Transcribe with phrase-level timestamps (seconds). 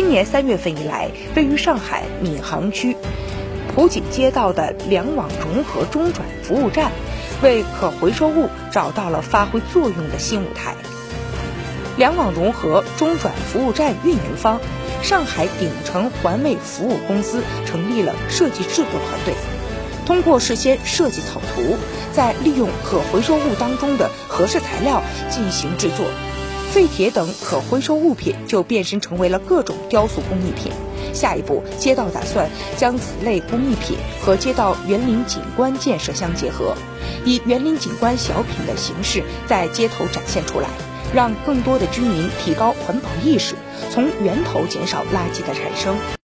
[0.00, 2.96] 今年三月份以来，位于上海闵行区
[3.74, 6.92] 浦锦街道的两网融合中转服务站，
[7.42, 10.76] 为可回收物找到了发挥作用的新舞台。
[11.96, 14.60] 两网融合中转服务站运营方
[15.02, 19.34] 上海鼎城环卫服务公司成立了设计制作团队，
[20.06, 21.76] 通过事先设计草图，
[22.12, 26.06] 再利用可回收物当中的合适材料进行制作。
[26.72, 30.70] 废铁等可回收物品就变身成为了各种雕塑工艺品。
[31.14, 36.74] 下一步，街道打算将此类工艺品和街道园林景观建设相结合，
[37.24, 40.68] 以园林景观小品的形式在街头展现出来，
[41.14, 43.54] 让更多的居民提高环保意识，
[43.90, 45.96] 从源头减少垃圾的产生。